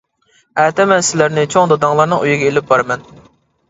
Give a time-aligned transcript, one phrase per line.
[0.63, 3.11] ئەتە مەن سىلەرنى چوڭ داداڭلارنىڭ ئۆيىگە ئېلىپ بارىمەن.